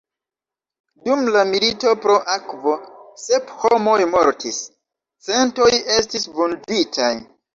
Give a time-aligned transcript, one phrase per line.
[1.07, 2.73] Dum la „milito pro akvo“
[3.25, 4.57] sep homoj mortis,
[5.29, 7.13] centoj estis vunditaj.